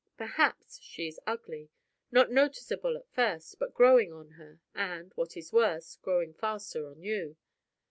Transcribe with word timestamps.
Perhaps 0.17 0.79
she 0.79 1.07
is 1.07 1.19
ugly 1.27 1.69
not 2.09 2.31
noticeable 2.31 2.97
at 2.97 3.07
first, 3.13 3.59
but 3.59 3.75
growing 3.75 4.11
on 4.11 4.31
her, 4.31 4.59
and 4.73 5.11
(what 5.13 5.37
is 5.37 5.53
worse) 5.53 5.95
growing 6.01 6.33
faster 6.33 6.87
on 6.87 7.03
you. 7.03 7.37